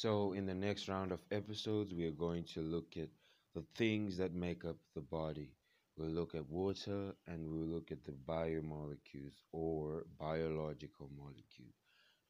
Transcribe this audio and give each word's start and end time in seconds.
So, 0.00 0.32
in 0.32 0.46
the 0.46 0.54
next 0.54 0.86
round 0.86 1.10
of 1.10 1.24
episodes, 1.32 1.92
we 1.92 2.06
are 2.06 2.12
going 2.12 2.44
to 2.54 2.60
look 2.60 2.96
at 2.96 3.08
the 3.56 3.64
things 3.74 4.16
that 4.18 4.32
make 4.32 4.64
up 4.64 4.76
the 4.94 5.00
body. 5.00 5.50
We'll 5.96 6.10
look 6.10 6.36
at 6.36 6.48
water 6.48 7.16
and 7.26 7.50
we'll 7.50 7.66
look 7.66 7.90
at 7.90 8.04
the 8.04 8.12
biomolecules 8.12 9.34
or 9.50 10.06
biological 10.16 11.10
molecules. 11.18 11.74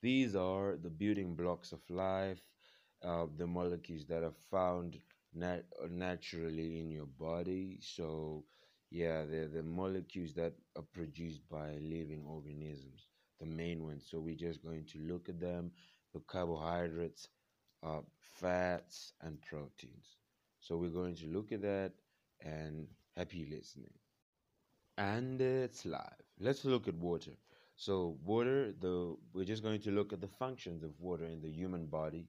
These 0.00 0.34
are 0.34 0.78
the 0.78 0.88
building 0.88 1.34
blocks 1.36 1.72
of 1.72 1.80
life, 1.90 2.40
uh, 3.04 3.27
the 3.36 3.46
molecules 3.46 4.07
that 4.07 4.23
are 4.23 4.39
found 4.50 4.98
nat- 5.35 5.66
naturally 5.91 6.80
in 6.80 6.91
your 6.91 7.07
body. 7.21 7.80
So, 7.82 8.46
yeah, 8.91 9.27
they're 9.27 9.48
the 9.48 9.62
molecules 9.62 10.32
that 10.37 10.55
are 10.75 10.89
produced 10.95 11.46
by 11.50 11.73
living 11.82 12.25
organisms, 12.27 13.09
the 13.39 13.45
main 13.45 13.85
ones. 13.85 14.07
So, 14.11 14.21
we're 14.21 14.37
just 14.37 14.62
going 14.62 14.87
to 14.87 15.00
look 15.00 15.29
at 15.29 15.39
them 15.39 15.73
the 16.14 16.21
carbohydrates, 16.21 17.29
uh, 17.82 18.00
fats, 18.20 19.12
and 19.21 19.40
proteins. 19.43 20.16
So, 20.61 20.76
we're 20.76 20.90
going 20.90 21.14
to 21.16 21.26
look 21.26 21.53
at 21.53 21.62
that 21.62 21.93
and 22.40 22.89
happy 23.16 23.46
listening. 23.50 23.94
And 24.96 25.40
it's 25.40 25.84
live. 25.86 26.22
Let's 26.39 26.64
look 26.64 26.89
at 26.89 26.94
water. 26.94 27.32
So, 27.76 28.18
water, 28.25 28.72
the 28.72 29.17
we're 29.32 29.44
just 29.44 29.62
going 29.62 29.80
to 29.82 29.90
look 29.90 30.12
at 30.12 30.20
the 30.20 30.29
functions 30.29 30.82
of 30.82 30.98
water 31.00 31.25
in 31.25 31.40
the 31.40 31.50
human 31.50 31.86
body 31.86 32.28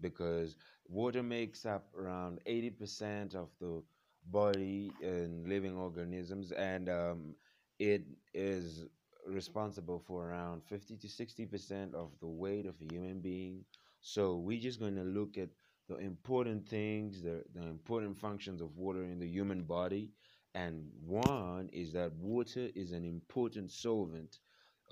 because 0.00 0.56
water 0.88 1.22
makes 1.22 1.64
up 1.66 1.94
around 1.94 2.40
80% 2.46 3.34
of 3.34 3.50
the 3.60 3.82
body 4.26 4.90
in 5.00 5.44
living 5.48 5.76
organisms 5.76 6.52
and 6.52 6.88
um, 6.88 7.34
it 7.78 8.02
is 8.34 8.86
responsible 9.26 9.98
for 9.98 10.28
around 10.28 10.62
50 10.64 10.96
to 10.96 11.08
60% 11.08 11.94
of 11.94 12.18
the 12.20 12.26
weight 12.28 12.66
of 12.66 12.80
a 12.80 12.84
human 12.84 13.20
being. 13.20 13.64
So 14.08 14.36
we're 14.36 14.60
just 14.60 14.78
going 14.78 14.94
to 14.94 15.02
look 15.02 15.36
at 15.36 15.48
the 15.88 15.96
important 15.96 16.68
things, 16.68 17.22
the, 17.22 17.42
the 17.52 17.66
important 17.66 18.16
functions 18.16 18.60
of 18.60 18.76
water 18.76 19.02
in 19.02 19.18
the 19.18 19.26
human 19.26 19.64
body. 19.64 20.12
And 20.54 20.88
one 21.04 21.68
is 21.72 21.92
that 21.94 22.12
water 22.14 22.68
is 22.76 22.92
an 22.92 23.04
important 23.04 23.72
solvent 23.72 24.38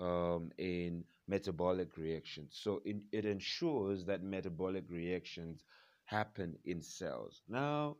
um, 0.00 0.50
in 0.58 1.04
metabolic 1.28 1.96
reactions. 1.96 2.58
So 2.60 2.82
it, 2.84 2.96
it 3.12 3.24
ensures 3.24 4.04
that 4.06 4.24
metabolic 4.24 4.90
reactions 4.90 5.62
happen 6.06 6.56
in 6.64 6.82
cells. 6.82 7.42
Now, 7.48 7.98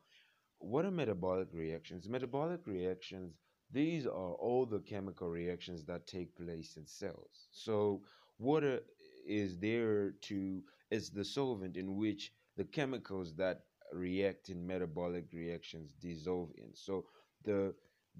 what 0.58 0.84
are 0.84 0.90
metabolic 0.90 1.48
reactions? 1.52 2.08
Metabolic 2.08 2.66
reactions, 2.66 3.34
these 3.70 4.04
are 4.04 4.34
all 4.34 4.66
the 4.66 4.80
chemical 4.80 5.30
reactions 5.30 5.84
that 5.84 6.08
take 6.08 6.36
place 6.36 6.76
in 6.76 6.86
cells. 6.88 7.46
So 7.52 8.02
water 8.40 8.80
is 9.26 9.58
there 9.58 10.10
to, 10.22 10.62
is 10.90 11.10
the 11.10 11.24
solvent 11.24 11.76
in 11.76 11.96
which 11.96 12.32
the 12.56 12.64
chemicals 12.64 13.34
that 13.36 13.62
react 13.92 14.48
in 14.48 14.66
metabolic 14.66 15.26
reactions 15.32 15.90
dissolve 16.00 16.50
in. 16.56 16.74
So 16.74 17.06
the 17.44 17.74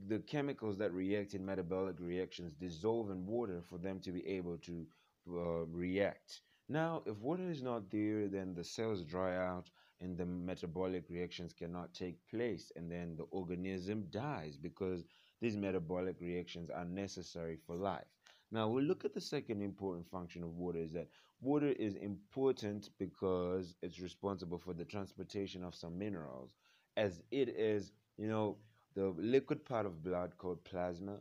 the 0.09 0.19
chemicals 0.21 0.77
that 0.79 0.93
react 0.93 1.35
in 1.35 1.45
metabolic 1.45 2.01
reactions 2.01 2.53
dissolve 2.53 3.11
in 3.11 3.27
water 3.27 3.63
for 3.63 3.79
them 3.79 4.01
to 4.01 4.11
be 4.11 4.27
able 4.27 4.59
to 4.59 4.87
uh, 5.31 5.65
react. 5.67 6.41
Now, 6.69 7.03
if 7.07 7.17
water 7.19 7.49
is 7.51 7.63
not 7.63 7.91
there, 7.91 8.27
then 8.29 8.55
the 8.55 8.65
cells 8.65 9.05
dry 9.05 9.37
out 9.37 9.71
and 10.01 10.17
the 10.17 10.27
metabolic 10.27 11.09
reactions 11.09 11.53
cannot 11.53 11.95
take 11.95 12.27
place, 12.29 12.73
and 12.77 12.91
then 12.91 13.17
the 13.17 13.25
organism 13.25 14.07
dies 14.11 14.57
because 14.57 15.05
these 15.41 15.57
metabolic 15.57 16.21
reactions 16.21 16.71
are 16.71 16.85
necessary 16.85 17.57
for 17.57 17.77
life. 17.77 18.14
Now, 18.51 18.69
we'll 18.69 18.85
look 18.85 19.05
at 19.05 19.15
the 19.15 19.21
second 19.21 19.63
important 19.63 20.07
function 20.09 20.43
of 20.43 20.57
water 20.57 20.79
is 20.79 20.93
that 20.93 21.09
water 21.41 21.69
is 21.73 21.95
important 21.97 22.91
because 22.99 23.75
it's 23.83 24.01
responsible 24.01 24.59
for 24.59 24.75
the 24.75 24.85
transportation 24.85 25.65
of 25.65 25.75
some 25.75 25.99
minerals, 25.99 26.55
as 26.97 27.23
it 27.31 27.49
is, 27.49 27.93
you 28.17 28.29
know, 28.29 28.57
the 28.95 29.09
liquid 29.19 29.65
part 29.65 29.87
of 29.87 30.03
blood 30.03 30.37
called 30.39 30.63
plasma. 30.65 31.19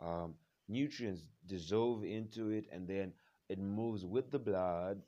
Um, 0.00 0.34
nutrients 0.68 1.24
dissolve 1.46 2.04
into 2.04 2.50
it 2.50 2.66
and 2.72 2.86
then 2.88 3.12
it 3.48 3.58
moves 3.58 4.04
with 4.04 4.30
the 4.30 4.38
blood 4.38 5.02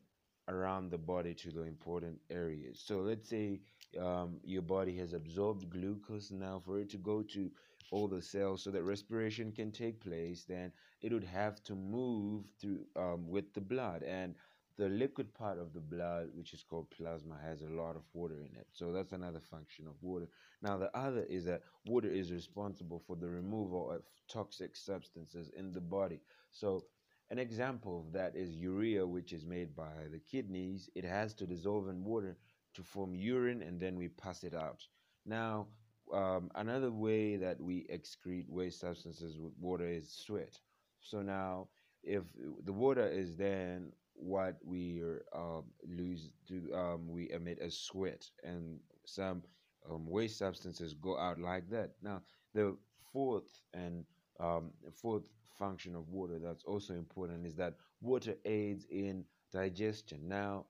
around 0.49 0.91
the 0.91 0.99
body 0.99 1.35
to 1.35 1.51
the 1.51 1.63
important 1.63 2.19
areas. 2.31 2.81
So 2.85 3.01
let's 3.01 3.29
say 3.29 3.61
um, 4.01 4.39
your 4.45 4.63
body 4.63 4.97
has 4.99 5.13
absorbed 5.13 5.71
glucose 5.71 6.31
now 6.31 6.61
for 6.65 6.79
it 6.81 6.91
to 6.91 6.99
go 6.99 7.23
to 7.23 7.51
all 7.91 8.09
the 8.09 8.23
cells 8.23 8.63
so 8.63 8.71
that 8.71 8.83
respiration 8.83 9.53
can 9.53 9.71
take 9.71 10.01
place, 10.01 10.45
then 10.45 10.73
it 11.03 11.13
would 11.13 11.25
have 11.25 11.63
to 11.65 11.75
move 11.75 12.45
through 12.61 12.85
um, 12.97 13.29
with 13.29 13.53
the 13.55 13.61
blood. 13.61 14.03
And 14.03 14.35
the 14.77 14.89
liquid 14.89 15.33
part 15.35 15.59
of 15.59 15.73
the 15.73 15.81
blood, 15.81 16.31
which 16.35 16.53
is 16.53 16.65
called 16.65 16.91
plasma, 16.91 17.37
has 17.45 17.63
a 17.63 17.69
lot 17.69 17.95
of 17.97 18.03
water 18.13 18.35
in 18.41 18.57
it. 18.57 18.67
So 18.73 18.93
that's 18.93 19.13
another 19.13 19.41
function 19.41 19.87
of 19.87 19.95
water. 20.03 20.27
Now, 20.63 20.77
the 20.79 20.97
other 20.97 21.25
is 21.29 21.45
that 21.45 21.63
water 21.87 22.09
is 22.09 22.33
responsible 22.33 22.99
for 23.07 23.15
the 23.17 23.29
removal 23.29 23.91
of 23.91 24.03
toxic 24.29 24.75
substances 24.77 25.51
in 25.57 25.73
the 25.73 25.81
body. 25.81 26.21
So, 26.51 26.85
an 27.31 27.39
example 27.39 28.01
of 28.01 28.13
that 28.13 28.37
is 28.37 28.55
urea, 28.57 29.07
which 29.07 29.33
is 29.33 29.47
made 29.47 29.75
by 29.75 30.09
the 30.11 30.19
kidneys. 30.19 30.91
It 30.95 31.05
has 31.05 31.35
to 31.35 31.47
dissolve 31.47 31.89
in 31.89 32.05
water 32.05 32.37
to 32.75 32.83
form 32.83 33.15
urine 33.15 33.63
and 33.63 33.81
then 33.81 33.97
we 33.97 34.09
pass 34.09 34.45
it 34.45 34.55
out. 34.55 34.87
Now, 35.25 35.69
um, 36.13 36.51
another 36.55 36.91
way 36.91 37.37
that 37.37 37.61
we 37.61 37.87
excrete 37.93 38.49
waste 38.49 38.81
substances 38.81 39.39
with 39.39 39.53
water 39.61 39.87
is 39.87 40.11
sweat. 40.13 40.59
So 41.01 41.23
now, 41.23 41.69
if 42.03 42.23
the 42.65 42.73
water 42.73 43.07
is 43.07 43.37
then 43.37 43.93
what 44.15 44.57
we 44.65 45.03
um, 45.35 45.65
lose 45.87 46.31
to 46.49 46.73
um, 46.75 47.09
we 47.09 47.31
emit 47.31 47.59
as 47.61 47.77
sweat 47.77 48.25
and 48.43 48.79
some 49.05 49.43
um, 49.91 50.07
waste 50.07 50.39
substances 50.39 50.95
go 50.95 51.19
out 51.19 51.39
like 51.39 51.69
that 51.71 51.91
now 52.03 52.23
the 52.55 52.77
fourth 53.13 53.61
and 53.75 54.05
um, 54.41 54.71
fourth 54.93 55.25
function 55.59 55.95
of 55.95 56.09
water 56.09 56.39
that's 56.39 56.65
also 56.65 56.95
important 56.95 57.47
is 57.47 57.55
that 57.57 57.75
water 58.01 58.35
aids 58.45 58.87
in 58.91 59.25
digestion 59.53 60.29
now 60.29 60.65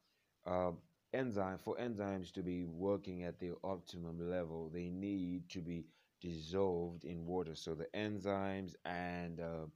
um, 0.46 0.78
enzyme 1.14 1.58
for 1.58 1.76
enzymes 1.76 2.32
to 2.32 2.42
be 2.42 2.64
working 2.64 3.24
at 3.24 3.38
their 3.40 3.54
optimum 3.64 4.30
level 4.30 4.70
they 4.70 4.88
need 4.90 5.48
to 5.50 5.60
be 5.62 5.86
dissolved 6.20 7.04
in 7.04 7.26
water. 7.26 7.54
So 7.54 7.74
the 7.74 7.86
enzymes 7.94 8.74
and 8.84 9.40
uh, 9.40 9.66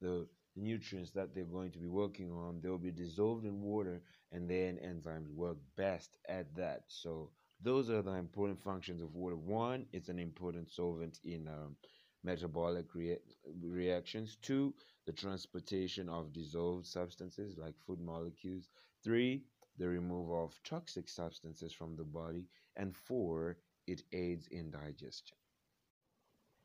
the 0.00 0.26
nutrients 0.56 1.12
that 1.12 1.34
they're 1.34 1.44
going 1.44 1.70
to 1.72 1.78
be 1.78 1.86
working 1.88 2.32
on 2.32 2.60
they'll 2.60 2.78
be 2.78 2.90
dissolved 2.90 3.44
in 3.44 3.60
water 3.62 4.02
and 4.32 4.48
then 4.50 4.78
enzymes 4.84 5.30
work 5.30 5.58
best 5.76 6.16
at 6.28 6.54
that. 6.56 6.82
So 6.88 7.30
those 7.62 7.90
are 7.90 8.02
the 8.02 8.12
important 8.12 8.60
functions 8.60 9.02
of 9.02 9.14
water. 9.14 9.36
One 9.36 9.86
it's 9.92 10.08
an 10.08 10.18
important 10.18 10.70
solvent 10.70 11.20
in 11.24 11.48
um, 11.48 11.76
metabolic 12.24 12.94
rea- 12.94 13.18
reactions. 13.62 14.36
Two 14.42 14.74
the 15.06 15.12
transportation 15.12 16.08
of 16.08 16.32
dissolved 16.32 16.86
substances 16.86 17.56
like 17.58 17.74
food 17.86 18.00
molecules. 18.00 18.68
Three 19.02 19.44
the 19.78 19.88
removal 19.88 20.44
of 20.44 20.60
toxic 20.64 21.08
substances 21.08 21.72
from 21.72 21.96
the 21.96 22.04
body 22.04 22.46
and 22.76 22.96
four 22.96 23.58
it 23.86 24.02
aids 24.12 24.46
in 24.48 24.70
digestion 24.70 25.36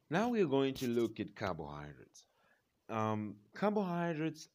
now 0.09 0.29
we're 0.29 0.47
going 0.47 0.73
to 0.73 0.87
look 0.87 1.19
at 1.19 1.35
carbohydrates 1.35 2.25
um, 2.89 3.35
carbohydrates 3.55 4.49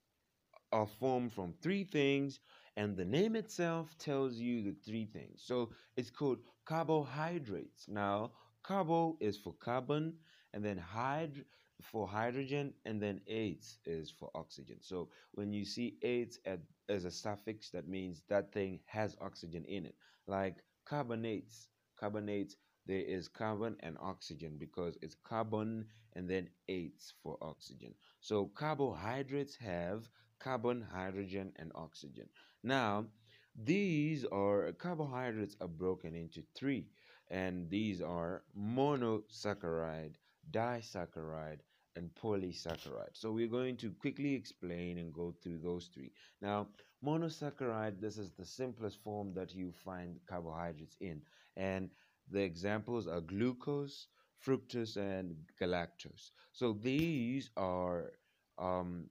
are 0.73 0.87
formed 0.87 1.33
from 1.33 1.55
three 1.63 1.85
things, 1.85 2.41
and 2.77 2.97
the 2.97 3.05
name 3.05 3.37
itself 3.37 3.97
tells 3.99 4.37
you 4.37 4.63
the 4.63 4.77
three 4.85 5.07
things. 5.07 5.43
So 5.45 5.71
it's 5.97 6.11
called 6.11 6.39
carbohydrates. 6.65 7.89
Now, 7.89 8.33
carbo 8.63 9.17
is 9.21 9.37
for 9.39 9.55
carbon, 9.55 10.15
and 10.53 10.65
then 10.65 10.79
hyd 10.79 11.45
for 11.83 12.07
hydrogen, 12.09 12.75
and 12.85 13.03
then 13.03 13.21
ates 13.27 13.79
is 13.87 14.11
for 14.11 14.31
oxygen. 14.35 14.79
So 14.81 15.11
when 15.33 15.53
you 15.53 15.65
see 15.65 15.97
ates 16.03 16.39
at, 16.47 16.61
as 16.89 17.05
a 17.05 17.11
suffix, 17.11 17.71
that 17.71 17.89
means 17.89 18.23
that 18.29 18.53
thing 18.53 18.81
has 18.87 19.17
oxygen 19.21 19.65
in 19.65 19.87
it. 19.87 19.97
Like 20.27 20.63
carbonates, 20.85 21.69
carbonates 21.99 22.57
there 22.87 23.01
is 23.03 23.29
carbon 23.29 23.77
and 23.81 23.97
oxygen 24.01 24.57
because 24.59 24.97
it's 25.03 25.15
carbon 25.15 25.87
and 26.15 26.29
then 26.29 26.49
ates 26.69 27.13
for 27.23 27.37
oxygen. 27.43 27.95
So 28.21 28.47
carbohydrates 28.47 29.57
have 29.57 30.09
carbon, 30.39 30.83
hydrogen, 30.83 31.53
and 31.57 31.71
oxygen. 31.75 32.29
Now, 32.63 33.07
these 33.55 34.25
are 34.25 34.73
carbohydrates 34.73 35.57
are 35.61 35.69
broken 35.69 36.15
into 36.15 36.43
three, 36.55 36.87
and 37.29 37.69
these 37.71 38.01
are 38.01 38.45
monosaccharide, 38.57 40.15
disaccharide, 40.51 41.61
and 41.99 42.11
polysaccharide. 42.15 43.15
So 43.15 43.33
we're 43.33 43.49
going 43.61 43.77
to 43.79 43.91
quickly 43.93 44.35
explain 44.35 44.99
and 44.99 45.13
go 45.13 45.35
through 45.43 45.59
those 45.59 45.91
three. 45.95 46.13
Now, 46.41 46.69
monosaccharide, 47.05 48.01
this 48.01 48.19
is 48.19 48.33
the 48.33 48.47
simplest 48.47 49.03
form 49.03 49.35
that 49.35 49.55
you 49.55 49.73
find 49.73 50.21
carbohydrates 50.29 50.97
in, 51.01 51.23
and 51.57 51.91
the 52.31 52.43
examples 52.43 53.09
are 53.09 53.21
glucose, 53.21 54.09
fructose, 54.47 54.97
and 54.97 55.37
galactose. 55.61 56.31
So 56.53 56.73
these 56.73 57.51
are 57.57 58.13
um, 58.59 59.11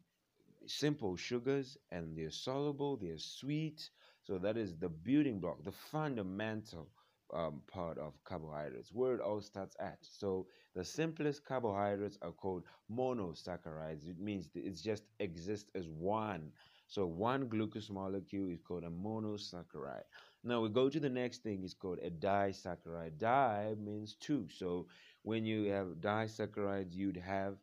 simple 0.68 1.16
sugars 1.16 1.78
and 1.92 2.18
they're 2.18 2.32
soluble, 2.32 2.98
they're 2.98 3.18
sweet. 3.18 3.90
So 4.24 4.38
that 4.40 4.58
is 4.58 4.78
the 4.78 4.90
building 4.90 5.40
block, 5.40 5.64
the 5.64 5.72
fundamental 5.72 6.90
um, 7.34 7.62
part 7.68 7.98
of 7.98 8.14
carbohydrates, 8.24 8.94
where 8.94 9.16
it 9.16 9.22
all 9.22 9.42
starts 9.42 9.76
at. 9.80 9.98
So 10.02 10.48
the 10.76 10.84
simplest 10.84 11.46
carbohydrates 11.46 12.18
are 12.22 12.32
called 12.32 12.64
monosaccharides. 12.92 14.08
It 14.08 14.20
means 14.20 14.50
it 14.56 14.76
just 14.82 15.04
exists 15.20 15.72
as 15.76 15.88
one. 15.90 16.52
So 16.88 17.06
one 17.06 17.48
glucose 17.48 17.90
molecule 17.90 18.50
is 18.50 18.60
called 18.66 18.84
a 18.84 18.90
monosaccharide. 18.90 20.04
Now 20.44 20.62
we 20.62 20.70
go 20.70 20.90
to 20.90 21.00
the 21.00 21.10
next 21.10 21.44
thing, 21.44 21.64
it's 21.64 21.74
called 21.74 22.00
a 22.00 22.10
disaccharide. 22.10 23.18
Di 23.18 23.76
means 23.78 24.16
two. 24.16 24.48
So 24.50 24.88
when 25.24 25.46
you 25.46 25.66
have 25.72 25.88
disaccharides, 26.00 26.94
you'd 26.94 27.18
have 27.18 27.58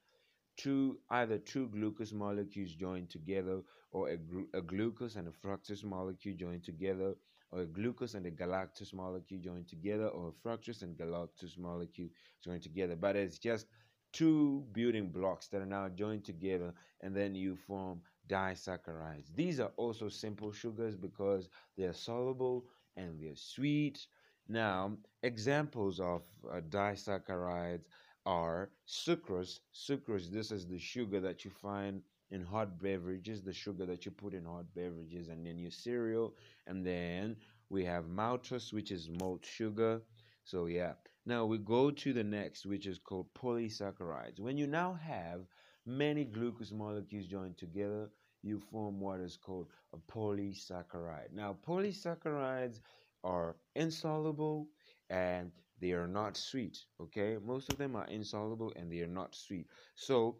two 0.57 0.99
either 1.11 1.39
two 1.39 1.69
glucose 1.69 2.13
molecules 2.13 2.75
joined 2.75 3.11
together 3.11 3.61
or 3.91 4.11
a, 4.11 4.19
a 4.57 4.63
glucose 4.63 5.17
and 5.17 5.29
a 5.29 5.31
fructose 5.31 5.85
molecule 5.85 6.35
joined 6.37 6.65
together 6.65 7.15
or 7.55 7.62
a 7.62 7.67
glucose 7.67 8.15
and 8.15 8.27
a 8.27 8.31
galactose 8.31 8.93
molecule 8.93 9.41
joined 9.41 9.69
together, 9.69 10.09
or 10.09 10.29
a 10.31 10.49
fructose 10.49 10.83
and 10.83 10.97
galactose 10.97 11.56
molecule 11.56 12.09
joined 12.43 12.62
together. 12.62 12.97
But 12.97 13.17
it's 13.17 13.39
just 13.39 13.67
two 14.12 14.65
building 14.73 15.11
blocks 15.11 15.47
that 15.49 15.62
are 15.62 15.67
now 15.67 15.89
joined 15.89 16.25
together, 16.25 16.75
and 17.01 17.15
then 17.15 17.35
you 17.35 17.56
form 17.56 18.01
disaccharides. 18.29 19.35
These 19.35 19.61
are 19.61 19.73
also 19.77 20.09
simple 20.09 20.53
sugars 20.53 20.97
because 20.97 21.49
they're 21.77 21.93
soluble 21.93 22.65
and 22.97 23.21
they're 23.21 23.37
sweet. 23.37 24.06
Now, 24.49 24.97
examples 25.23 26.01
of 26.01 26.23
uh, 26.51 26.61
disaccharides 26.61 27.85
are 28.27 28.71
sucrose. 28.89 29.61
Sucrose, 29.75 30.31
this 30.31 30.51
is 30.51 30.67
the 30.67 30.79
sugar 30.79 31.21
that 31.21 31.45
you 31.45 31.51
find 31.51 32.03
in 32.35 32.43
hot 32.43 32.81
beverages, 32.81 33.43
the 33.43 33.53
sugar 33.53 33.87
that 33.87 34.05
you 34.05 34.11
put 34.11 34.35
in 34.35 34.45
hot 34.45 34.67
beverages, 34.75 35.29
and 35.29 35.47
then 35.47 35.59
your 35.59 35.71
cereal. 35.71 36.35
And 36.67 36.85
then 36.85 37.37
we 37.71 37.85
have 37.85 38.07
maltose, 38.07 38.73
which 38.73 38.91
is 38.91 39.09
malt 39.21 39.45
sugar. 39.47 40.03
So, 40.45 40.67
yeah. 40.67 40.95
Now 41.27 41.47
we 41.47 41.59
go 41.59 41.91
to 41.91 42.13
the 42.13 42.25
next, 42.25 42.67
which 42.67 42.87
is 42.87 42.99
called 42.99 43.33
polysaccharides. 43.35 44.41
When 44.41 44.59
you 44.59 44.67
now 44.67 44.95
have 44.95 45.47
many 45.87 46.25
glucose 46.25 46.73
molecules 46.73 47.27
joined 47.27 47.57
together, 47.57 48.11
you 48.43 48.61
form 48.61 49.01
what 49.01 49.21
is 49.21 49.37
called 49.37 49.69
a 49.95 49.99
polysaccharide. 50.13 51.33
Now, 51.33 51.57
polysaccharides 51.67 52.81
are 53.23 53.57
insoluble 53.75 54.69
and 55.09 55.51
they 55.81 55.93
are 55.93 56.07
not 56.09 56.37
sweet. 56.37 56.79
Okay, 57.01 57.39
most 57.45 57.73
of 57.73 57.79
them 57.79 57.97
are 57.97 58.07
insoluble 58.07 58.73
and 58.77 58.93
they 58.93 59.01
are 59.01 59.07
not 59.07 59.35
sweet. 59.35 59.67
So, 59.95 60.37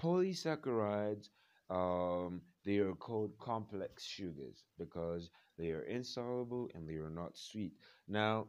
polysaccharides 0.00 1.28
um, 1.70 2.42
they 2.64 2.78
are 2.78 2.94
called 2.94 3.38
complex 3.38 4.04
sugars 4.04 4.64
because 4.78 5.30
they 5.58 5.70
are 5.70 5.82
insoluble 5.82 6.70
and 6.74 6.88
they 6.88 6.94
are 6.96 7.10
not 7.10 7.36
sweet. 7.36 7.72
Now, 8.08 8.48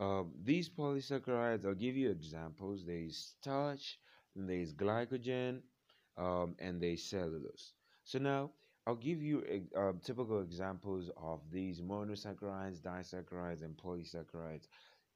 um, 0.00 0.32
these 0.42 0.68
polysaccharides, 0.68 1.64
I'll 1.64 1.74
give 1.74 1.96
you 1.96 2.10
examples. 2.10 2.84
There's 2.84 3.16
starch, 3.40 3.98
and 4.36 4.48
there's 4.48 4.72
glycogen, 4.74 5.60
um, 6.16 6.56
and 6.58 6.80
there's 6.82 7.02
cellulose. 7.04 7.72
So 8.04 8.18
now 8.18 8.50
I'll 8.86 8.96
give 8.96 9.22
you 9.22 9.42
uh, 9.76 9.92
typical 10.02 10.40
examples 10.40 11.10
of 11.16 11.40
these 11.50 11.80
monosaccharides, 11.80 12.80
disaccharides, 12.80 13.62
and 13.62 13.76
polysaccharides 13.76 14.66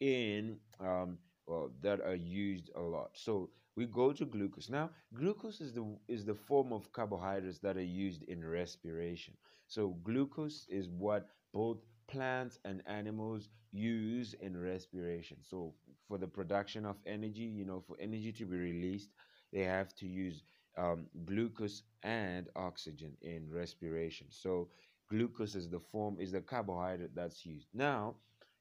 in 0.00 0.58
um, 0.80 1.18
well, 1.46 1.70
that 1.82 2.00
are 2.00 2.14
used 2.14 2.70
a 2.76 2.80
lot. 2.80 3.10
So 3.14 3.50
we 3.78 3.86
go 3.86 4.12
to 4.12 4.26
glucose. 4.26 4.70
Now, 4.70 4.90
glucose 5.14 5.60
is 5.60 5.74
the 5.74 5.86
is 6.08 6.26
the 6.26 6.34
form 6.34 6.72
of 6.72 6.92
carbohydrates 6.92 7.60
that 7.60 7.78
are 7.78 7.92
used 8.06 8.24
in 8.24 8.44
respiration. 8.44 9.34
So 9.68 9.90
glucose 10.04 10.66
is 10.70 10.90
what 10.90 11.28
both 11.54 11.78
plants 12.08 12.58
and 12.64 12.82
animals 12.86 13.50
use 13.72 14.34
in 14.34 14.56
respiration. 14.60 15.38
So 15.42 15.74
for 16.08 16.18
the 16.18 16.28
production 16.28 16.86
of 16.86 16.96
energy, 17.06 17.44
you 17.44 17.64
know, 17.64 17.80
for 17.80 17.96
energy 18.00 18.32
to 18.32 18.46
be 18.46 18.56
released, 18.56 19.10
they 19.52 19.64
have 19.64 19.94
to 19.96 20.06
use 20.06 20.42
um, 20.78 21.06
glucose 21.26 21.82
and 22.02 22.48
oxygen 22.56 23.16
in 23.22 23.50
respiration. 23.50 24.28
So 24.30 24.70
glucose 25.10 25.54
is 25.56 25.68
the 25.70 25.80
form 25.80 26.18
is 26.20 26.32
the 26.32 26.42
carbohydrate 26.42 27.14
that's 27.14 27.46
used. 27.46 27.68
Now, 27.74 28.16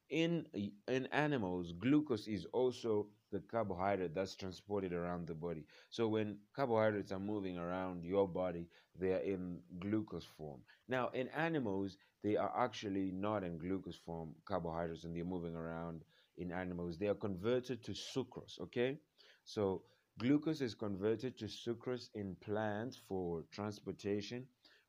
in 0.10 0.46
in 0.88 1.08
animals 1.08 1.74
glucose 1.74 2.28
is 2.28 2.46
also 2.54 3.08
the 3.32 3.40
carbohydrate 3.40 4.14
that's 4.16 4.36
transported 4.36 4.94
around 4.94 5.28
the 5.28 5.34
body. 5.36 5.66
So 5.90 6.08
when 6.08 6.38
carbohydrates 6.56 7.12
are 7.12 7.20
moving 7.20 7.58
around 7.58 8.04
your 8.04 8.28
body 8.28 8.68
they 9.00 9.14
are 9.14 9.20
in 9.36 9.62
glucose 9.80 10.26
form. 10.26 10.62
Now 10.88 11.10
in 11.10 11.28
animals 11.30 11.98
they 12.24 12.36
are 12.38 12.52
actually 12.58 13.12
not 13.12 13.44
in 13.44 13.58
glucose 13.58 13.96
form 13.98 14.36
carbohydrates 14.46 15.04
and 15.04 15.16
they're 15.16 15.26
moving 15.26 15.56
around 15.56 16.04
in 16.38 16.52
animals. 16.52 16.98
They 16.98 17.08
are 17.08 17.16
converted 17.16 17.84
to 17.86 17.92
sucrose 17.92 18.60
okay? 18.62 19.00
So 19.44 19.84
glucose 20.20 20.62
is 20.62 20.76
converted 20.76 21.38
to 21.40 21.46
sucrose 21.46 22.10
in 22.16 22.36
plants 22.36 22.98
for 22.98 23.44
transportation 23.52 24.48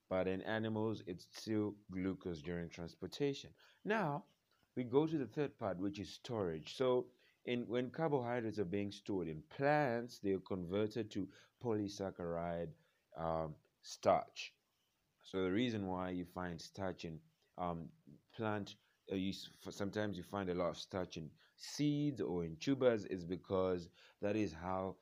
but 0.09 0.27
in 0.27 0.43
animals 0.43 1.03
it's 1.07 1.27
still 1.33 1.75
glucose 1.91 2.41
during 2.43 2.69
transportation. 2.69 3.51
Now 3.85 4.25
we 4.77 4.85
go 4.85 5.07
to 5.07 5.19
the 5.19 5.27
third 5.27 5.59
part, 5.59 5.79
which 5.79 5.99
is 5.99 6.09
storage. 6.15 6.77
So, 6.77 7.07
in 7.49 7.67
when 7.69 7.91
carbohydrates 7.91 8.59
are 8.61 8.65
being 8.79 8.93
stored 8.93 9.29
in 9.29 9.43
plants, 9.57 10.21
they 10.21 10.33
are 10.33 10.41
converted 10.41 11.11
to 11.13 11.29
polysaccharide 11.65 12.71
um, 13.19 13.55
starch. 13.83 14.55
So 15.23 15.43
the 15.45 15.53
reason 15.53 15.87
why 15.87 16.11
you 16.11 16.25
find 16.25 16.61
starch 16.61 17.05
in 17.05 17.21
um, 17.59 17.89
plant, 18.37 18.77
uh, 19.13 19.17
you, 19.17 19.33
sometimes 19.71 20.17
you 20.17 20.25
find 20.25 20.51
a 20.51 20.55
lot 20.55 20.71
of 20.71 20.79
starch 20.79 21.17
in 21.17 21.31
seeds 21.57 22.21
or 22.21 22.45
in 22.45 22.57
tubers, 22.57 23.05
is 23.07 23.25
because 23.25 23.89
that 24.23 24.37
is 24.37 24.53
how 24.53 24.97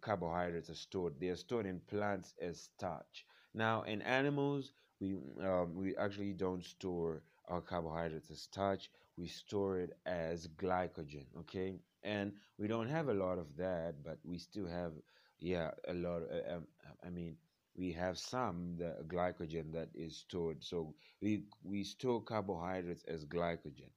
carbohydrates 0.00 0.70
are 0.70 0.74
stored. 0.74 1.18
They 1.20 1.28
are 1.28 1.36
stored 1.36 1.66
in 1.66 1.80
plants 1.80 2.34
as 2.40 2.60
starch. 2.62 3.26
Now, 3.54 3.82
in 3.82 4.02
animals, 4.02 4.72
we 5.00 5.16
um, 5.42 5.74
we 5.74 5.96
actually 5.96 6.32
don't 6.34 6.64
store 6.64 7.22
our 7.48 7.60
carbohydrates 7.60 8.30
as 8.30 8.40
starch 8.40 8.90
we 9.16 9.26
store 9.26 9.78
it 9.80 9.92
as 10.06 10.48
glycogen 10.48 11.26
okay? 11.38 11.80
And 12.02 12.32
we 12.58 12.66
don't 12.68 12.88
have 12.88 13.08
a 13.08 13.14
lot 13.14 13.38
of 13.38 13.56
that 13.56 14.02
but 14.04 14.18
we 14.24 14.38
still 14.38 14.66
have 14.66 14.92
yeah 15.38 15.70
a 15.88 15.94
lot 15.94 16.22
uh, 16.30 16.54
um, 16.56 16.66
i 17.04 17.08
mean 17.10 17.36
we 17.76 17.92
have 17.92 18.18
some 18.18 18.76
the 18.76 18.96
glycogen 19.06 19.72
that 19.72 19.88
is 19.94 20.16
stored. 20.16 20.62
So 20.62 20.94
we 21.20 21.44
we 21.62 21.84
store 21.84 22.22
carbohydrates 22.22 23.04
as 23.04 23.24
glycogen. 23.24 23.90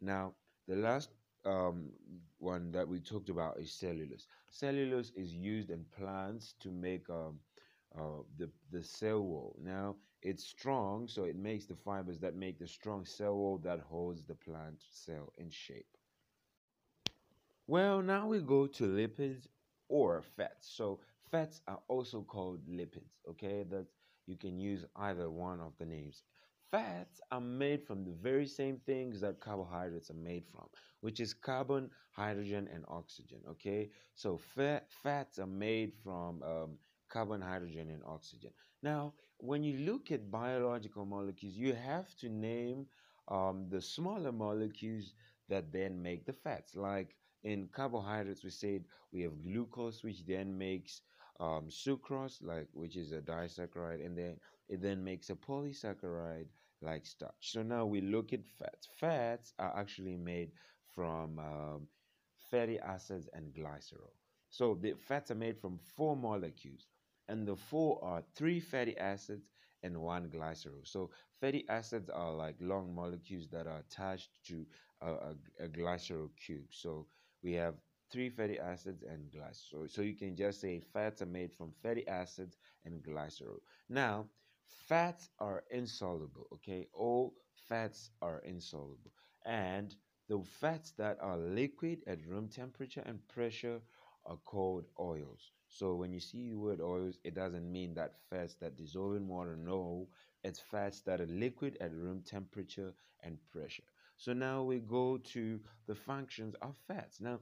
Now 0.00 0.34
the 0.66 0.76
last 0.76 1.10
um, 1.44 1.90
one 2.38 2.70
that 2.72 2.88
we 2.88 3.00
talked 3.00 3.28
about 3.30 3.58
is 3.58 3.72
cellulose. 3.72 4.26
Cellulose 4.50 5.10
is 5.16 5.32
used 5.34 5.70
in 5.70 5.84
plants 5.96 6.54
to 6.60 6.70
make 6.70 7.08
um, 7.10 7.38
uh, 7.98 8.22
the 8.36 8.50
the 8.70 8.82
cell 8.82 9.20
wall 9.22 9.56
now 9.62 9.96
it's 10.22 10.44
strong, 10.44 11.06
so 11.08 11.24
it 11.24 11.36
makes 11.36 11.66
the 11.66 11.74
fibers 11.76 12.18
that 12.20 12.34
make 12.34 12.58
the 12.58 12.66
strong 12.66 13.04
cell 13.04 13.34
wall 13.36 13.58
that 13.58 13.80
holds 13.80 14.24
the 14.24 14.34
plant 14.34 14.80
cell 14.90 15.32
in 15.38 15.50
shape. 15.50 15.96
Well, 17.66 18.02
now 18.02 18.26
we 18.28 18.40
go 18.40 18.66
to 18.66 18.84
lipids 18.84 19.46
or 19.88 20.20
fats. 20.22 20.68
So 20.68 21.00
fats 21.30 21.60
are 21.66 21.80
also 21.88 22.22
called 22.22 22.66
lipids, 22.68 23.20
okay? 23.28 23.64
That 23.64 23.86
you 24.26 24.36
can 24.36 24.58
use 24.58 24.84
either 24.96 25.30
one 25.30 25.60
of 25.60 25.76
the 25.78 25.86
names. 25.86 26.22
Fats 26.70 27.20
are 27.30 27.40
made 27.40 27.82
from 27.84 28.04
the 28.04 28.12
very 28.12 28.46
same 28.46 28.78
things 28.78 29.20
that 29.20 29.40
carbohydrates 29.40 30.10
are 30.10 30.14
made 30.14 30.46
from, 30.46 30.68
which 31.00 31.20
is 31.20 31.32
carbon, 31.34 31.90
hydrogen, 32.12 32.68
and 32.72 32.84
oxygen. 32.88 33.40
Okay, 33.48 33.90
so 34.14 34.36
fat, 34.36 34.90
fats 34.90 35.38
are 35.38 35.46
made 35.46 35.94
from 35.94 36.42
um, 36.42 36.78
carbon, 37.10 37.42
hydrogen, 37.42 37.90
and 37.90 38.02
oxygen. 38.06 38.52
Now, 38.82 39.14
when 39.38 39.64
you 39.64 39.78
look 39.80 40.10
at 40.12 40.30
biological 40.30 41.04
molecules, 41.06 41.54
you 41.56 41.74
have 41.74 42.14
to 42.18 42.28
name 42.30 42.86
um, 43.28 43.68
the 43.70 43.80
smaller 43.82 44.32
molecules 44.32 45.14
that 45.48 45.72
then 45.72 46.02
make 46.02 46.26
the 46.26 46.32
fats. 46.32 46.76
Like 46.76 47.16
in 47.44 47.68
carbohydrates, 47.72 48.44
we 48.44 48.50
said 48.50 48.84
we 49.12 49.22
have 49.22 49.42
glucose, 49.42 50.02
which 50.04 50.26
then 50.26 50.56
makes 50.58 51.02
um, 51.40 51.68
sucrose, 51.68 52.42
like 52.42 52.68
which 52.72 52.96
is 52.96 53.12
a 53.12 53.20
disaccharide, 53.20 54.04
and 54.04 54.16
then 54.16 54.36
it 54.68 54.80
then 54.82 55.02
makes 55.04 55.30
a 55.30 55.34
polysaccharide 55.34 56.48
like 56.82 57.06
starch. 57.06 57.34
So 57.52 57.62
now 57.62 57.86
we 57.86 58.00
look 58.00 58.32
at 58.32 58.46
fats. 58.46 58.88
Fats 58.98 59.52
are 59.58 59.76
actually 59.76 60.16
made 60.16 60.52
from 60.94 61.38
um, 61.38 61.88
fatty 62.50 62.78
acids 62.78 63.28
and 63.32 63.52
glycerol. 63.54 64.14
So 64.50 64.74
the 64.80 64.94
fats 64.94 65.30
are 65.30 65.36
made 65.36 65.58
from 65.60 65.78
four 65.78 66.16
molecules 66.16 66.86
and 67.30 67.46
the 67.48 67.56
four 67.56 68.04
are 68.04 68.22
three 68.36 68.60
fatty 68.60 68.98
acids 68.98 69.50
and 69.82 69.96
one 70.02 70.28
glycerol. 70.30 70.86
So 70.86 71.10
fatty 71.40 71.64
acids 71.68 72.10
are 72.10 72.32
like 72.34 72.56
long 72.60 72.94
molecules 72.94 73.48
that 73.50 73.66
are 73.66 73.78
attached 73.78 74.30
to 74.48 74.66
a, 75.02 75.12
a, 75.12 75.36
a 75.66 75.68
glycerol 75.68 76.30
cube. 76.36 76.66
So 76.70 77.06
we 77.42 77.52
have 77.54 77.76
three 78.10 78.30
fatty 78.30 78.58
acids 78.58 79.02
and 79.02 79.30
glycerol. 79.32 79.90
So 79.90 80.02
you 80.02 80.14
can 80.16 80.36
just 80.36 80.60
say 80.60 80.80
fats 80.80 81.22
are 81.22 81.26
made 81.26 81.52
from 81.54 81.72
fatty 81.82 82.06
acids 82.08 82.58
and 82.84 83.02
glycerol. 83.02 83.60
Now, 83.88 84.28
fats 84.88 85.30
are 85.38 85.64
insoluble, 85.70 86.46
okay? 86.54 86.88
All 86.92 87.34
fats 87.68 88.10
are 88.22 88.40
insoluble. 88.40 89.12
And 89.44 89.94
the 90.28 90.42
fats 90.42 90.92
that 90.92 91.18
are 91.20 91.38
liquid 91.38 92.02
at 92.06 92.26
room 92.26 92.48
temperature 92.48 93.02
and 93.06 93.26
pressure 93.28 93.80
are 94.26 94.36
called 94.38 94.86
oils. 94.98 95.52
So 95.70 95.94
when 95.94 96.12
you 96.12 96.20
see 96.20 96.50
the 96.50 96.58
word 96.58 96.80
oils, 96.80 97.18
it 97.24 97.34
doesn't 97.34 97.70
mean 97.70 97.94
that 97.94 98.14
fats 98.28 98.54
that 98.56 98.76
dissolve 98.76 99.16
in 99.16 99.28
water. 99.28 99.56
No, 99.56 100.08
it's 100.44 100.60
fats 100.60 101.00
that 101.02 101.20
are 101.20 101.26
liquid 101.26 101.76
at 101.80 101.94
room 101.94 102.22
temperature 102.26 102.92
and 103.22 103.38
pressure. 103.52 103.84
So 104.16 104.32
now 104.34 104.62
we 104.62 104.80
go 104.80 105.16
to 105.18 105.60
the 105.86 105.94
functions 105.94 106.54
of 106.62 106.76
fats. 106.88 107.20
Now, 107.20 107.40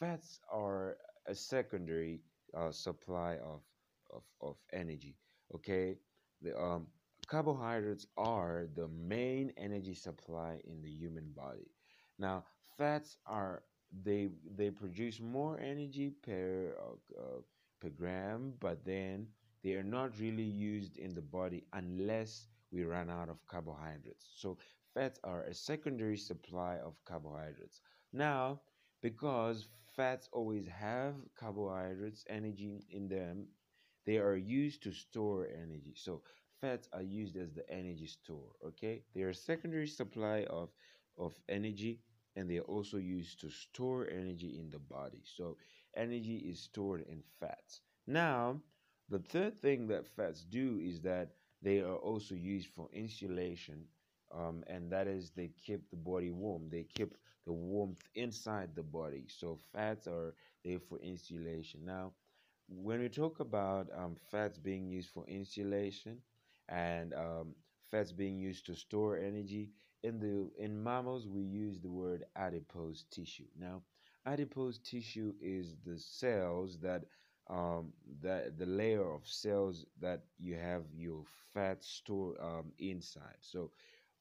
fats 0.00 0.40
are 0.52 0.96
a 1.26 1.34
secondary 1.34 2.20
uh, 2.56 2.72
supply 2.72 3.36
of, 3.38 3.60
of, 4.12 4.22
of 4.40 4.56
energy. 4.72 5.16
Okay, 5.54 5.98
the 6.42 6.58
um, 6.60 6.86
carbohydrates 7.28 8.06
are 8.16 8.68
the 8.74 8.88
main 8.88 9.52
energy 9.56 9.94
supply 9.94 10.60
in 10.64 10.82
the 10.82 10.90
human 10.90 11.30
body. 11.36 11.70
Now, 12.18 12.44
fats 12.76 13.16
are 13.26 13.62
they 14.02 14.28
they 14.56 14.70
produce 14.70 15.20
more 15.20 15.58
energy 15.60 16.10
per 16.10 16.76
uh, 16.80 17.20
uh, 17.20 17.40
per 17.80 17.90
gram, 17.90 18.54
but 18.60 18.84
then 18.84 19.28
they 19.62 19.74
are 19.74 19.82
not 19.84 20.18
really 20.18 20.42
used 20.44 20.96
in 20.96 21.14
the 21.14 21.22
body 21.22 21.64
unless 21.72 22.48
we 22.70 22.84
run 22.84 23.10
out 23.10 23.28
of 23.28 23.44
carbohydrates. 23.46 24.28
So 24.36 24.58
fats 24.94 25.20
are 25.24 25.42
a 25.44 25.54
secondary 25.54 26.16
supply 26.16 26.78
of 26.78 27.02
carbohydrates. 27.04 27.80
Now, 28.12 28.60
because 29.02 29.68
fats 29.96 30.28
always 30.32 30.66
have 30.68 31.14
carbohydrates 31.36 32.24
energy 32.28 32.86
in 32.90 33.08
them, 33.08 33.48
they 34.06 34.18
are 34.18 34.36
used 34.36 34.82
to 34.84 34.92
store 34.92 35.46
energy. 35.46 35.94
So 35.96 36.22
fats 36.60 36.88
are 36.92 37.02
used 37.02 37.36
as 37.36 37.52
the 37.52 37.68
energy 37.70 38.06
store. 38.06 38.52
Okay, 38.64 39.02
they 39.14 39.22
are 39.22 39.30
a 39.30 39.34
secondary 39.34 39.86
supply 39.88 40.44
of 40.44 40.70
of 41.18 41.34
energy 41.48 42.00
and 42.36 42.48
they 42.50 42.58
are 42.58 42.68
also 42.76 42.98
used 42.98 43.40
to 43.40 43.50
store 43.50 44.08
energy 44.10 44.58
in 44.58 44.70
the 44.70 44.78
body. 44.78 45.22
So 45.24 45.56
energy 45.96 46.36
is 46.36 46.60
stored 46.60 47.02
in 47.08 47.22
fats. 47.40 47.80
Now, 48.06 48.60
the 49.08 49.18
third 49.18 49.60
thing 49.60 49.86
that 49.88 50.06
fats 50.06 50.44
do 50.44 50.78
is 50.82 51.00
that 51.02 51.30
they 51.62 51.80
are 51.80 51.96
also 51.96 52.34
used 52.34 52.68
for 52.68 52.88
insulation, 52.92 53.84
um, 54.32 54.62
and 54.66 54.90
that 54.92 55.06
is 55.06 55.30
they 55.30 55.48
keep 55.48 55.90
the 55.90 55.96
body 55.96 56.30
warm. 56.30 56.68
They 56.70 56.84
keep 56.84 57.14
the 57.46 57.52
warmth 57.52 58.02
inside 58.14 58.74
the 58.74 58.82
body. 58.82 59.26
So 59.28 59.58
fats 59.72 60.06
are 60.06 60.34
there 60.64 60.78
for 60.80 60.98
insulation. 60.98 61.84
Now, 61.84 62.12
when 62.68 63.00
we 63.00 63.08
talk 63.08 63.40
about 63.40 63.88
um, 63.96 64.16
fats 64.30 64.58
being 64.58 64.88
used 64.88 65.10
for 65.10 65.24
insulation 65.26 66.18
and 66.68 67.14
um, 67.14 67.54
fats 67.90 68.12
being 68.12 68.38
used 68.38 68.66
to 68.66 68.74
store 68.74 69.16
energy, 69.18 69.70
in 70.02 70.18
the 70.20 70.50
in 70.62 70.82
mammals 70.82 71.26
we 71.26 71.42
use 71.42 71.80
the 71.80 71.90
word 71.90 72.24
adipose 72.36 73.04
tissue. 73.10 73.46
Now, 73.58 73.82
adipose 74.26 74.78
tissue 74.78 75.34
is 75.40 75.76
the 75.84 75.98
cells 75.98 76.78
that 76.80 77.04
um, 77.48 77.92
that 78.22 78.58
the 78.58 78.66
layer 78.66 79.10
of 79.12 79.26
cells 79.26 79.86
that 80.00 80.24
you 80.38 80.56
have 80.56 80.84
your 80.94 81.24
fat 81.54 81.84
stored 81.84 82.36
um, 82.40 82.72
inside. 82.78 83.36
So 83.40 83.70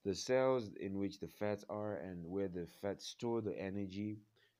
the 0.04 0.14
cells 0.16 0.74
in 0.80 0.98
which 1.00 1.20
the 1.20 1.28
fats 1.28 1.66
are 1.70 1.96
and 1.96 2.26
where 2.26 2.48
the 2.48 2.68
fats 2.68 3.06
store 3.08 3.42
the 3.42 3.60
energy, 3.60 4.20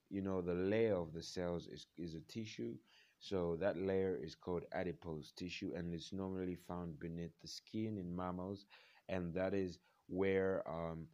you 0.10 0.22
know, 0.22 0.42
the 0.42 0.54
layer 0.54 0.96
of 0.96 1.14
the 1.14 1.22
cells 1.24 1.68
is, 1.68 1.88
is 1.98 2.16
a 2.16 2.22
tissue. 2.22 2.76
So 3.20 3.56
that 3.58 3.78
layer 3.78 4.16
is 4.16 4.36
called 4.36 4.66
adipose 4.74 5.32
tissue 5.32 5.74
and 5.76 5.94
it's 5.94 6.12
normally 6.14 6.56
found 6.56 7.00
beneath 7.00 7.40
the 7.42 7.48
skin 7.48 7.98
in 7.98 8.16
mammals. 8.16 8.66
And 9.10 9.34
that 9.36 9.54
is 9.54 9.80
where 10.08 10.68
um, 10.70 11.08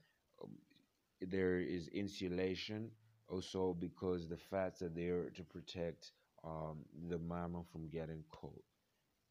there 1.22 1.60
is 1.60 1.88
insulation 1.90 2.92
also 3.32 3.74
because 3.80 4.28
the 4.28 4.38
fats 4.38 4.82
are 4.84 4.90
there 4.90 5.30
to 5.32 5.44
protect 5.44 6.12
um, 6.44 6.86
the 7.10 7.20
mammal 7.20 7.66
from 7.72 7.90
getting 7.90 8.24
cold. 8.32 8.64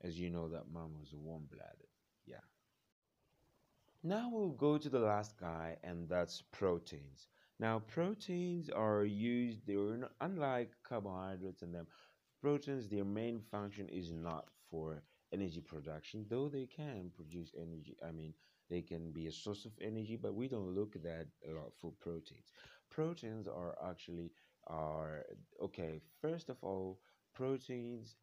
As 0.03 0.19
you 0.19 0.31
know, 0.31 0.49
that 0.49 0.73
mammal 0.73 1.03
is 1.05 1.15
warm 1.15 1.45
blooded. 1.51 1.89
Yeah. 2.27 2.45
Now 4.03 4.31
we'll 4.31 4.51
go 4.51 4.79
to 4.79 4.89
the 4.91 4.99
last 5.01 5.39
guy, 5.39 5.77
and 5.83 6.09
that's 6.09 6.43
proteins. 6.43 7.29
Now, 7.59 7.81
proteins 7.81 8.71
are 8.71 9.05
used, 9.05 9.67
they're 9.67 10.09
unlike 10.21 10.73
carbohydrates 10.83 11.63
and 11.63 11.75
them. 11.75 11.87
Proteins, 12.41 12.89
their 12.89 13.05
main 13.05 13.41
function 13.41 13.89
is 13.89 14.13
not 14.13 14.49
for 14.71 15.03
energy 15.33 15.61
production, 15.61 16.27
though 16.29 16.49
they 16.49 16.67
can 16.67 17.11
produce 17.15 17.53
energy. 17.57 17.97
I 18.07 18.13
mean, 18.13 18.35
they 18.71 18.83
can 18.83 19.13
be 19.13 19.27
a 19.27 19.33
source 19.33 19.67
of 19.67 19.73
energy, 19.81 20.17
but 20.17 20.35
we 20.35 20.49
don't 20.49 20.75
look 20.75 20.97
at 20.97 21.03
that 21.05 21.27
a 21.49 21.53
lot 21.53 21.73
for 21.81 21.93
proteins. 22.01 22.51
Proteins 22.91 23.49
are 23.49 23.77
actually 23.91 24.33
are 24.67 25.25
okay. 25.63 26.03
First 26.21 26.49
of 26.51 26.59
all, 26.63 27.01
proteins 27.35 28.17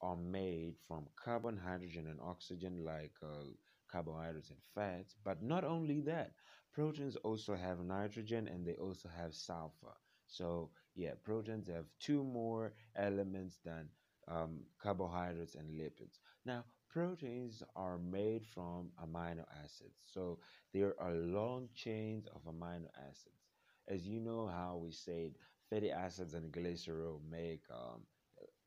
are 0.00 0.16
made 0.16 0.74
from 0.86 1.06
carbon, 1.16 1.56
hydrogen, 1.56 2.06
and 2.06 2.20
oxygen, 2.20 2.84
like 2.84 3.12
uh, 3.22 3.44
carbohydrates 3.90 4.50
and 4.50 4.58
fats. 4.74 5.14
But 5.24 5.42
not 5.42 5.64
only 5.64 6.00
that, 6.02 6.32
proteins 6.72 7.16
also 7.16 7.54
have 7.56 7.80
nitrogen 7.80 8.48
and 8.48 8.66
they 8.66 8.74
also 8.76 9.08
have 9.08 9.34
sulfur. 9.34 9.96
So, 10.26 10.70
yeah, 10.94 11.14
proteins 11.22 11.68
have 11.68 11.86
two 11.98 12.22
more 12.24 12.74
elements 12.96 13.58
than 13.64 13.88
um, 14.28 14.60
carbohydrates 14.80 15.54
and 15.54 15.70
lipids. 15.80 16.18
Now, 16.44 16.64
proteins 16.88 17.62
are 17.76 17.98
made 17.98 18.46
from 18.46 18.90
amino 19.02 19.44
acids. 19.64 20.02
So, 20.06 20.38
there 20.72 20.94
are 21.00 21.14
long 21.14 21.68
chains 21.74 22.26
of 22.28 22.42
amino 22.44 22.88
acids. 23.08 23.39
As 23.88 24.06
you 24.06 24.20
know, 24.20 24.46
how 24.46 24.76
we 24.82 24.90
said 24.92 25.34
fatty 25.68 25.90
acids 25.90 26.34
and 26.34 26.52
glycerol 26.52 27.20
make 27.30 27.62
um, 27.70 28.02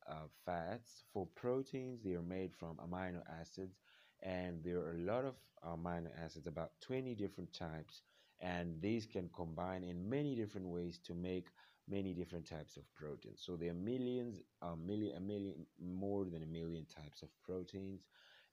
uh, 0.08 0.28
fats. 0.46 1.04
For 1.14 1.28
proteins, 1.36 2.02
they 2.04 2.14
are 2.14 2.22
made 2.22 2.54
from 2.54 2.78
amino 2.78 3.22
acids, 3.42 3.80
and 4.22 4.64
there 4.64 4.80
are 4.80 4.94
a 4.94 5.00
lot 5.06 5.26
of 5.26 5.36
amino 5.64 6.10
acids, 6.24 6.48
about 6.48 6.72
20 6.82 7.16
different 7.16 7.54
types, 7.54 8.02
and 8.40 8.82
these 8.82 9.06
can 9.06 9.30
combine 9.36 9.84
in 9.84 10.10
many 10.10 10.36
different 10.36 10.68
ways 10.68 11.00
to 11.00 11.14
make 11.14 11.48
many 11.88 12.14
different 12.14 12.48
types 12.48 12.78
of 12.78 12.84
proteins. 12.94 13.42
So 13.46 13.56
there 13.56 13.72
are 13.72 13.76
millions, 13.76 14.42
a 14.62 14.76
million, 14.76 15.18
a 15.18 15.20
million, 15.22 15.66
more 15.80 16.26
than 16.26 16.44
a 16.44 16.48
million 16.48 16.86
types 16.86 17.22
of 17.22 17.30
proteins. 17.44 18.08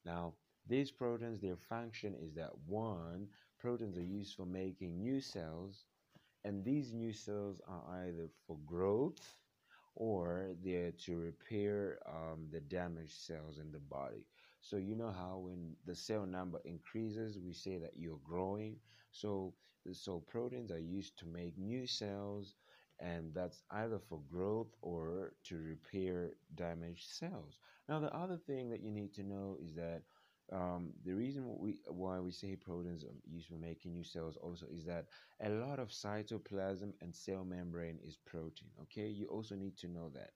Now, 0.05 0.35
these 0.67 0.91
proteins, 0.91 1.41
their 1.41 1.57
function 1.57 2.15
is 2.15 2.35
that 2.35 2.51
one, 2.67 3.29
proteins 3.59 3.97
are 3.97 4.03
used 4.03 4.35
for 4.37 4.47
making 4.47 4.99
new 5.01 5.21
cells, 5.21 5.85
and 6.45 6.65
these 6.65 6.93
new 6.93 7.13
cells 7.13 7.61
are 7.69 7.85
either 8.07 8.29
for 8.47 8.57
growth 8.67 9.37
or 9.95 10.51
they're 10.65 10.93
to 10.93 11.17
repair 11.17 11.99
um, 12.09 12.49
the 12.53 12.61
damaged 12.61 13.19
cells 13.21 13.59
in 13.59 13.71
the 13.73 13.79
body. 13.79 14.25
So 14.61 14.77
you 14.77 14.95
know 14.97 15.11
how 15.11 15.39
when 15.45 15.77
the 15.87 15.95
cell 15.95 16.27
number 16.27 16.61
increases, 16.65 17.39
we 17.39 17.53
say 17.53 17.79
that 17.79 17.93
you're 17.97 18.21
growing. 18.25 18.77
So 19.13 19.55
so 19.93 20.21
proteins 20.21 20.71
are 20.71 20.79
used 20.79 21.19
to 21.19 21.27
make 21.27 21.57
new 21.59 21.87
cells, 21.87 22.55
and 23.01 23.33
that's 23.35 23.63
either 23.71 23.99
for 23.99 24.21
growth 24.31 24.69
or 24.83 25.33
to 25.45 25.57
repair 25.57 26.33
damaged 26.55 27.09
cells. 27.09 27.59
Now 27.89 27.99
the 28.01 28.15
other 28.15 28.37
thing 28.37 28.71
that 28.71 28.83
you 28.83 28.91
need 28.91 29.15
to 29.15 29.23
know 29.23 29.57
is 29.63 29.75
that 29.75 30.03
um, 30.53 30.93
the 31.05 31.13
reason 31.13 31.57
we 31.59 31.79
why 31.89 32.21
we 32.21 32.31
say 32.33 32.57
proteins 32.57 33.05
are 33.05 33.15
used 33.25 33.49
for 33.49 33.55
making 33.55 33.93
new 33.93 34.05
cells 34.05 34.37
also 34.37 34.67
is 34.67 34.85
that 34.87 35.07
a 35.43 35.49
lot 35.51 35.79
of 35.79 35.89
cytoplasm 35.91 36.93
and 37.01 37.15
cell 37.15 37.45
membrane 37.45 37.99
is 38.05 38.17
protein. 38.17 38.69
Okay, 38.83 39.09
you 39.09 39.27
also 39.27 39.55
need 39.55 39.77
to 39.79 39.89
know 39.89 40.11
that. 40.11 40.31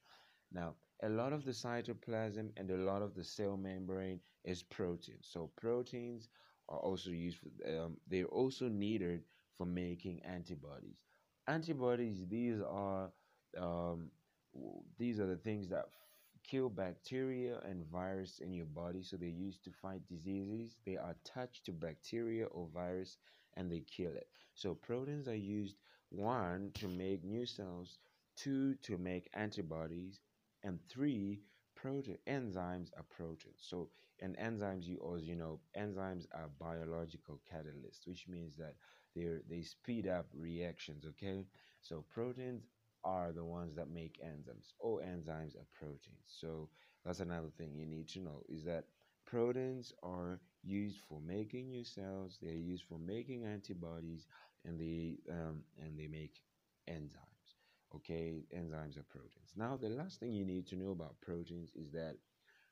Now, 0.53 0.77
a 1.03 1.09
lot 1.09 1.33
of 1.33 1.45
the 1.45 1.53
cytoplasm 1.53 2.51
and 2.57 2.71
a 2.71 2.77
lot 2.77 3.03
of 3.03 3.15
the 3.15 3.25
cell 3.25 3.57
membrane 3.57 4.21
is 4.45 4.63
protein. 4.63 5.19
So 5.23 5.51
proteins 5.57 6.29
are 6.69 6.79
also 6.79 7.11
used. 7.11 7.39
For, 7.39 7.49
um, 7.79 7.97
they're 8.07 8.25
also 8.27 8.69
needed 8.69 9.25
for 9.57 9.67
making 9.67 10.23
antibodies. 10.25 11.05
Antibodies. 11.47 12.27
These 12.29 12.61
are 12.61 13.13
um, 13.59 14.11
these 14.99 15.21
are 15.21 15.27
the 15.27 15.37
things 15.37 15.69
that 15.69 15.87
kill 16.45 16.69
bacteria 16.69 17.61
and 17.65 17.85
virus 17.87 18.39
in 18.41 18.53
your 18.53 18.67
body. 18.67 19.03
So 19.03 19.17
they're 19.17 19.29
used 19.29 19.65
to 19.65 19.71
fight 19.73 20.07
diseases. 20.09 20.77
They 20.87 20.97
are 20.97 21.11
attached 21.13 21.65
to 21.67 21.73
bacteria 21.73 22.47
or 22.47 22.69
virus 22.73 23.19
and 23.57 23.71
they 23.71 23.81
kill 23.81 24.13
it. 24.13 24.29
So 24.55 24.75
proteins 24.75 25.29
are 25.29 25.35
used 25.35 25.77
one 26.11 26.71
to 26.75 26.89
make 26.89 27.25
new 27.25 27.47
cells, 27.47 27.99
two 28.37 28.75
to 28.83 28.99
make 28.99 29.29
antibodies, 29.35 30.21
and 30.63 30.79
three 30.89 31.43
protein 31.75 32.19
enzymes 32.27 32.91
are 32.97 33.05
proteins. 33.11 33.61
So 33.61 33.91
in 34.21 34.35
enzymes, 34.35 34.85
you 34.87 34.99
also 34.99 35.23
you 35.23 35.37
know 35.37 35.61
enzymes 35.77 36.27
are 36.33 36.49
biological 36.59 37.41
catalysts, 37.53 38.07
which 38.07 38.27
means 38.29 38.57
that 38.57 38.75
they 39.15 39.27
they 39.49 39.63
speed 39.63 40.07
up 40.07 40.27
reactions. 40.35 41.05
Okay, 41.07 41.47
so 41.81 42.05
proteins 42.13 42.65
are 43.05 43.33
the 43.33 43.45
ones 43.45 43.75
that 43.77 43.89
make 43.91 44.21
enzymes. 44.25 44.73
All 44.81 45.01
enzymes 45.05 45.57
are 45.57 45.67
proteins. 45.75 46.27
So 46.27 46.71
that's 47.05 47.21
another 47.21 47.51
thing 47.57 47.75
you 47.75 47.87
need 47.87 48.09
to 48.11 48.21
know 48.21 48.43
is 48.49 48.65
that 48.65 48.87
proteins 49.27 49.93
are 50.03 50.41
used 50.63 50.99
for 51.09 51.21
making 51.21 51.71
new 51.71 51.85
cells. 51.85 52.39
They're 52.43 52.53
used 52.55 52.85
for 52.89 52.99
making 52.99 53.45
antibodies, 53.45 54.27
and 54.65 54.81
they 54.81 55.19
um, 55.31 55.63
and 55.79 55.99
they 55.99 56.09
make 56.09 56.41
enzymes. 56.89 57.57
Okay, 57.95 58.45
enzymes 58.55 58.99
are 58.99 59.05
proteins. 59.05 59.53
Now, 59.57 59.77
the 59.77 59.89
last 59.89 60.21
thing 60.21 60.33
you 60.33 60.45
need 60.45 60.67
to 60.69 60.77
know 60.77 60.91
about 60.93 61.21
proteins 61.21 61.71
is 61.75 61.93
that 61.93 62.17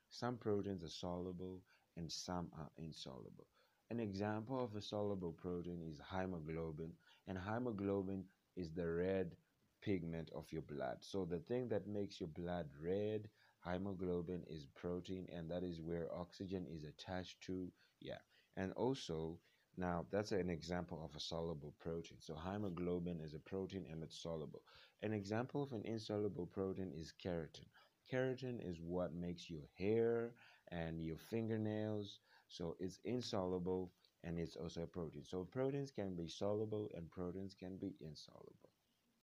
some 0.09 0.37
proteins 0.37 0.83
are 0.83 0.89
soluble 0.89 1.61
and 1.97 2.11
some 2.11 2.49
are 2.57 2.69
insoluble. 2.77 3.47
An 3.89 3.99
example 3.99 4.63
of 4.63 4.75
a 4.75 4.81
soluble 4.81 5.31
protein 5.33 5.81
is 5.81 5.99
hemoglobin, 6.11 6.93
and 7.27 7.37
hemoglobin 7.37 8.25
is 8.55 8.71
the 8.71 8.87
red 8.87 9.35
pigment 9.83 10.31
of 10.35 10.51
your 10.51 10.63
blood. 10.63 10.97
So 11.01 11.25
the 11.25 11.39
thing 11.39 11.69
that 11.69 11.87
makes 11.87 12.19
your 12.19 12.29
blood 12.29 12.69
red, 12.83 13.29
hemoglobin 13.65 14.43
is 14.49 14.67
protein, 14.75 15.27
and 15.31 15.51
that 15.51 15.63
is 15.63 15.81
where 15.81 16.07
oxygen 16.13 16.65
is 16.67 16.85
attached 16.85 17.41
to. 17.43 17.71
Yeah, 18.01 18.19
and 18.57 18.73
also 18.73 19.39
now 19.77 20.05
that's 20.11 20.31
an 20.31 20.49
example 20.49 21.01
of 21.03 21.15
a 21.15 21.19
soluble 21.19 21.73
protein. 21.79 22.17
So 22.21 22.35
hemoglobin 22.35 23.19
is 23.21 23.33
a 23.35 23.39
protein 23.39 23.85
and 23.91 24.03
it's 24.03 24.17
soluble. 24.21 24.63
An 25.03 25.13
example 25.13 25.63
of 25.63 25.73
an 25.73 25.83
insoluble 25.83 26.47
protein 26.47 26.91
is 26.95 27.13
keratin. 27.23 27.67
Keratin 28.11 28.59
is 28.61 28.81
what 28.81 29.13
makes 29.13 29.49
your 29.49 29.63
hair 29.77 30.33
and 30.69 31.01
your 31.01 31.17
fingernails. 31.17 32.19
So 32.47 32.75
it's 32.79 32.99
insoluble 33.05 33.93
and 34.23 34.39
it's 34.39 34.55
also 34.55 34.83
a 34.83 34.87
protein. 34.87 35.23
So 35.25 35.45
proteins 35.45 35.91
can 35.91 36.15
be 36.15 36.27
soluble 36.27 36.89
and 36.95 37.09
proteins 37.11 37.55
can 37.55 37.77
be 37.77 37.95
insoluble. 38.01 38.72